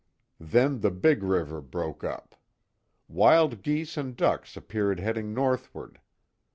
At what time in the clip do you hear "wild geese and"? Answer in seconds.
3.07-4.15